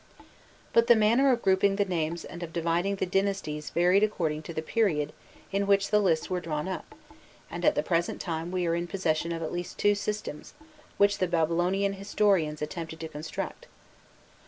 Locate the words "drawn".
6.41-6.67